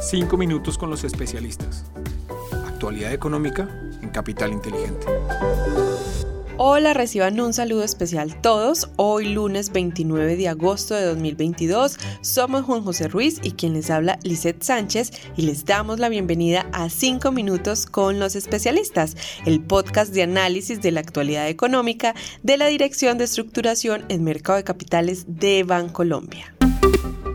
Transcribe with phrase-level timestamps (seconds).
[0.00, 1.84] Cinco minutos con los especialistas.
[2.66, 3.68] Actualidad económica
[4.00, 5.06] en Capital Inteligente.
[6.56, 8.90] Hola, reciban un saludo especial todos.
[8.94, 14.20] Hoy lunes 29 de agosto de 2022 somos Juan José Ruiz y quien les habla
[14.22, 20.14] Lisette Sánchez y les damos la bienvenida a 5 minutos con los especialistas, el podcast
[20.14, 25.24] de análisis de la actualidad económica de la Dirección de Estructuración en Mercado de Capitales
[25.26, 26.54] de Bancolombia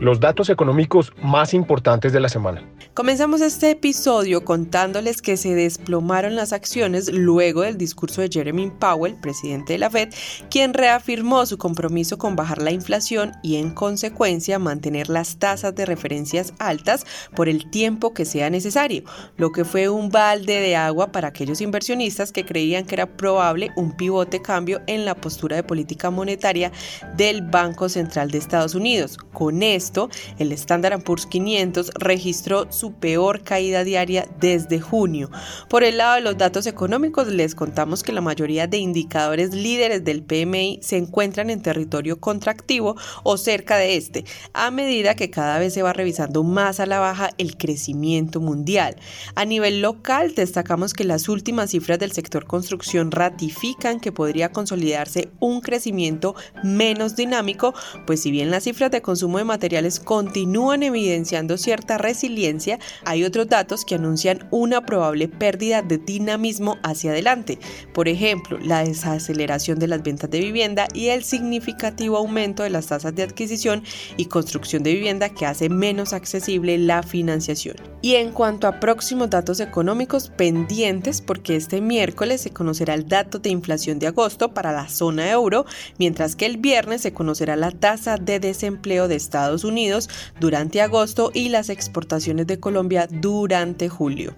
[0.00, 2.62] los datos económicos más importantes de la semana.
[2.94, 9.16] Comenzamos este episodio contándoles que se desplomaron las acciones luego del discurso de Jeremy Powell,
[9.16, 10.10] presidente de la Fed,
[10.48, 15.86] quien reafirmó su compromiso con bajar la inflación y en consecuencia mantener las tasas de
[15.86, 17.04] referencias altas
[17.34, 19.02] por el tiempo que sea necesario,
[19.36, 23.70] lo que fue un balde de agua para aquellos inversionistas que creían que era probable
[23.76, 26.70] un pivote cambio en la postura de política monetaria
[27.16, 29.18] del Banco Central de Estados Unidos.
[29.32, 35.30] Con esto, el Standard Poor's 500 registró su peor caída diaria desde junio.
[35.68, 40.04] Por el lado de los datos económicos, les contamos que la mayoría de indicadores líderes
[40.04, 45.58] del PMI se encuentran en territorio contractivo o cerca de este, a medida que cada
[45.58, 48.96] vez se va revisando más a la baja el crecimiento mundial.
[49.34, 55.28] A nivel local, destacamos que las últimas cifras del sector construcción ratifican que podría consolidarse
[55.40, 57.74] un crecimiento menos dinámico,
[58.06, 59.73] pues si bien las cifras de consumo de materiales
[60.04, 67.10] continúan evidenciando cierta resiliencia, hay otros datos que anuncian una probable pérdida de dinamismo hacia
[67.10, 67.58] adelante.
[67.92, 72.86] Por ejemplo, la desaceleración de las ventas de vivienda y el significativo aumento de las
[72.86, 73.82] tasas de adquisición
[74.16, 77.76] y construcción de vivienda que hace menos accesible la financiación.
[78.02, 83.38] Y en cuanto a próximos datos económicos pendientes, porque este miércoles se conocerá el dato
[83.38, 85.64] de inflación de agosto para la zona euro,
[85.98, 90.80] mientras que el viernes se conocerá la tasa de desempleo de Estados Unidos Unidos durante
[90.80, 94.34] agosto y las exportaciones de Colombia durante julio.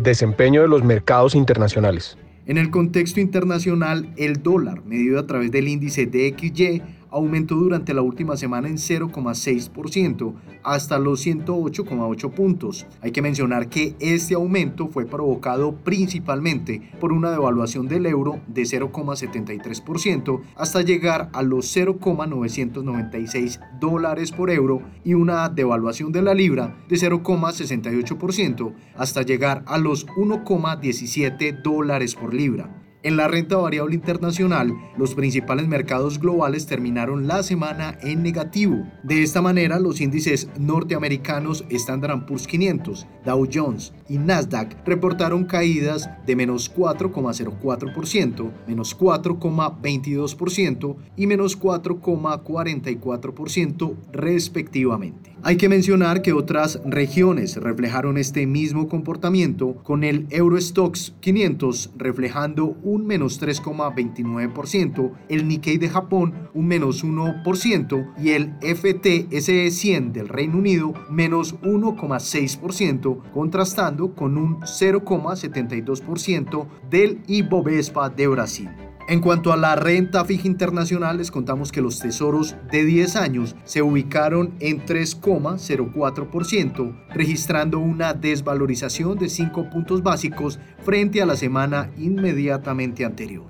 [0.00, 2.16] Desempeño de los mercados internacionales.
[2.46, 6.80] En el contexto internacional, el dólar, medido a través del índice DXY,
[7.16, 12.86] aumentó durante la última semana en 0,6% hasta los 108,8 puntos.
[13.00, 18.62] Hay que mencionar que este aumento fue provocado principalmente por una devaluación del euro de
[18.62, 26.76] 0,73% hasta llegar a los 0,996 dólares por euro y una devaluación de la libra
[26.88, 32.85] de 0,68% hasta llegar a los 1,17 dólares por libra.
[33.02, 38.86] En la renta variable internacional, los principales mercados globales terminaron la semana en negativo.
[39.02, 46.08] De esta manera, los índices norteamericanos Standard Poor's 500, Dow Jones y Nasdaq reportaron caídas
[46.26, 55.35] de menos 4,04%, menos 4,22% y menos 4,44% respectivamente.
[55.46, 62.76] Hay que mencionar que otras regiones reflejaron este mismo comportamiento con el Eurostox 500 reflejando
[62.82, 70.28] un menos 3,29%, el Nikkei de Japón un menos 1% y el FTSE 100 del
[70.28, 78.85] Reino Unido menos 1,6%, contrastando con un 0,72% del Ibovespa de Brasil.
[79.08, 83.54] En cuanto a la renta fija internacional, les contamos que los tesoros de 10 años
[83.62, 91.88] se ubicaron en 3,04%, registrando una desvalorización de 5 puntos básicos frente a la semana
[91.96, 93.44] inmediatamente anterior.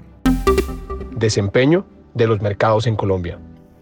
[1.17, 3.39] Desempeño de los mercados en Colombia.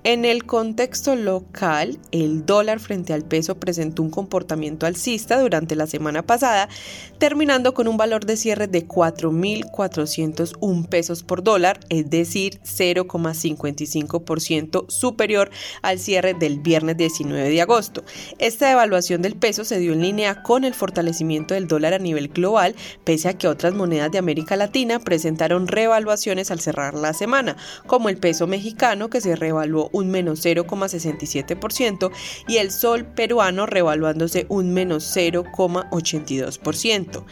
[0.07, 5.87] En el contexto local, el dólar frente al peso presentó un comportamiento alcista durante la
[5.87, 6.69] semana pasada,
[7.17, 15.51] terminando con un valor de cierre de 4.401 pesos por dólar, es decir, 0,55% superior
[15.81, 18.05] al cierre del viernes 19 de agosto.
[18.39, 22.29] Esta devaluación del peso se dio en línea con el fortalecimiento del dólar a nivel
[22.29, 27.57] global, pese a que otras monedas de América Latina presentaron revaluaciones al cerrar la semana,
[27.87, 32.11] como el peso mexicano que se revaluó un menos 0,67%
[32.49, 37.25] y el sol peruano revaluándose un menos 0,82%.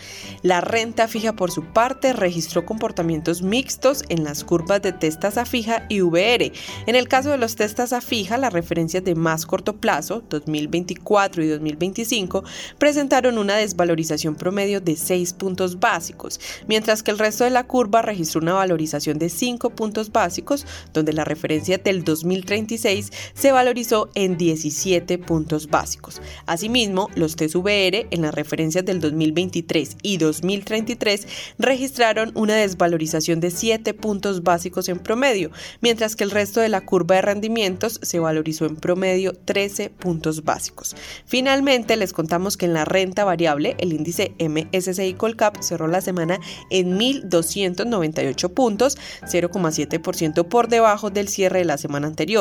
[0.43, 5.45] La renta fija por su parte registró comportamientos mixtos en las curvas de testas a
[5.45, 6.53] fija y VR.
[6.87, 11.43] En el caso de los testas a fija, las referencias de más corto plazo, 2024
[11.43, 12.45] y 2025,
[12.79, 16.39] presentaron una desvalorización promedio de 6 puntos básicos,
[16.69, 21.13] mientras que el resto de la curva registró una valorización de 5 puntos básicos, donde
[21.13, 26.21] la referencia del 2030 2036 se valorizó en 17 puntos básicos.
[26.47, 31.27] Asimismo, los TSVR en las referencias del 2023 y 2033
[31.59, 35.51] registraron una desvalorización de 7 puntos básicos en promedio,
[35.81, 40.45] mientras que el resto de la curva de rendimientos se valorizó en promedio 13 puntos
[40.45, 40.95] básicos.
[41.25, 46.39] Finalmente, les contamos que en la renta variable, el índice MSCI Colcap cerró la semana
[46.71, 52.32] en 1.298 puntos, 0,7% por debajo del cierre de la semana anterior.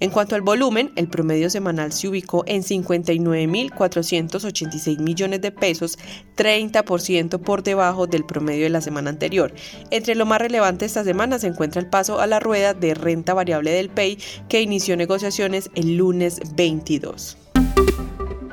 [0.00, 5.98] En cuanto al volumen, el promedio semanal se ubicó en 59.486 millones de pesos,
[6.36, 9.52] 30% por debajo del promedio de la semana anterior.
[9.90, 13.34] Entre lo más relevante esta semana se encuentra el paso a la rueda de renta
[13.34, 14.18] variable del PEI
[14.48, 17.36] que inició negociaciones el lunes 22.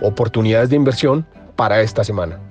[0.02, 2.51] Oportunidades de inversión para esta semana.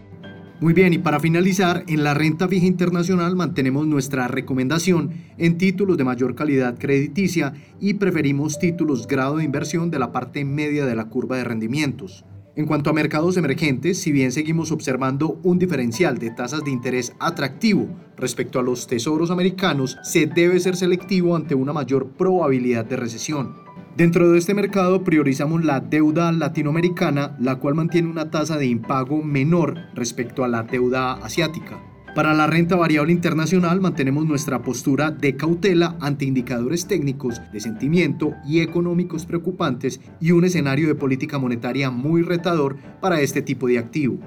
[0.61, 5.97] Muy bien, y para finalizar, en la renta fija internacional mantenemos nuestra recomendación en títulos
[5.97, 10.95] de mayor calidad crediticia y preferimos títulos grado de inversión de la parte media de
[10.95, 12.27] la curva de rendimientos.
[12.57, 17.15] En cuanto a mercados emergentes, si bien seguimos observando un diferencial de tasas de interés
[17.21, 22.97] atractivo respecto a los tesoros americanos, se debe ser selectivo ante una mayor probabilidad de
[22.97, 23.55] recesión.
[23.97, 29.23] Dentro de este mercado priorizamos la deuda latinoamericana, la cual mantiene una tasa de impago
[29.23, 31.83] menor respecto a la deuda asiática.
[32.15, 38.35] Para la renta variable internacional mantenemos nuestra postura de cautela ante indicadores técnicos de sentimiento
[38.47, 43.79] y económicos preocupantes y un escenario de política monetaria muy retador para este tipo de
[43.79, 44.19] activo.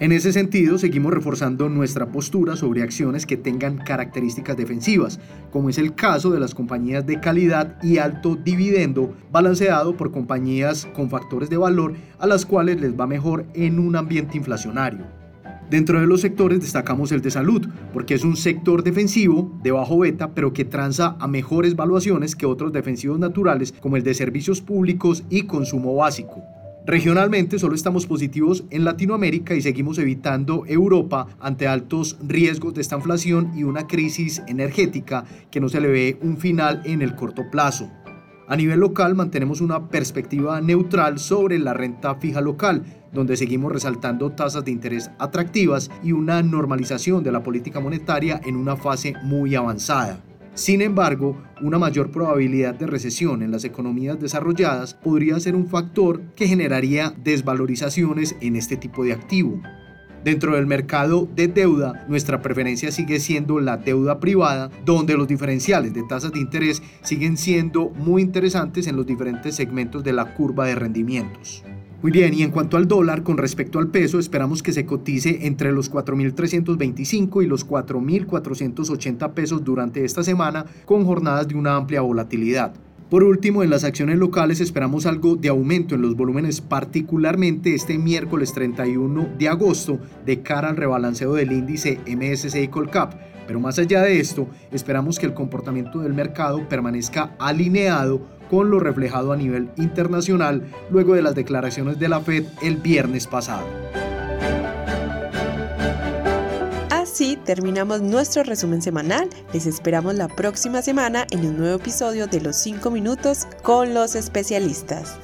[0.00, 5.18] En ese sentido, seguimos reforzando nuestra postura sobre acciones que tengan características defensivas,
[5.50, 10.86] como es el caso de las compañías de calidad y alto dividendo, balanceado por compañías
[10.94, 15.04] con factores de valor a las cuales les va mejor en un ambiente inflacionario.
[15.68, 19.98] Dentro de los sectores destacamos el de salud, porque es un sector defensivo de bajo
[19.98, 24.60] beta, pero que transa a mejores valuaciones que otros defensivos naturales como el de servicios
[24.60, 26.44] públicos y consumo básico.
[26.88, 32.96] Regionalmente solo estamos positivos en Latinoamérica y seguimos evitando Europa ante altos riesgos de esta
[32.96, 37.50] inflación y una crisis energética que no se le ve un final en el corto
[37.50, 37.90] plazo.
[38.48, 42.82] A nivel local mantenemos una perspectiva neutral sobre la renta fija local,
[43.12, 48.56] donde seguimos resaltando tasas de interés atractivas y una normalización de la política monetaria en
[48.56, 50.24] una fase muy avanzada.
[50.58, 56.20] Sin embargo, una mayor probabilidad de recesión en las economías desarrolladas podría ser un factor
[56.34, 59.62] que generaría desvalorizaciones en este tipo de activo.
[60.24, 65.94] Dentro del mercado de deuda, nuestra preferencia sigue siendo la deuda privada, donde los diferenciales
[65.94, 70.66] de tasas de interés siguen siendo muy interesantes en los diferentes segmentos de la curva
[70.66, 71.62] de rendimientos.
[72.00, 75.48] Muy bien, y en cuanto al dólar, con respecto al peso, esperamos que se cotice
[75.48, 82.02] entre los 4.325 y los 4.480 pesos durante esta semana, con jornadas de una amplia
[82.02, 82.72] volatilidad.
[83.10, 87.96] Por último, en las acciones locales esperamos algo de aumento en los volúmenes, particularmente este
[87.96, 93.14] miércoles 31 de agosto, de cara al rebalanceo del índice MSCI Colcap.
[93.46, 98.20] Pero más allá de esto, esperamos que el comportamiento del mercado permanezca alineado
[98.50, 103.26] con lo reflejado a nivel internacional luego de las declaraciones de la Fed el viernes
[103.26, 103.64] pasado.
[107.48, 109.30] Terminamos nuestro resumen semanal.
[109.54, 114.16] Les esperamos la próxima semana en un nuevo episodio de Los 5 minutos con los
[114.16, 115.16] especialistas.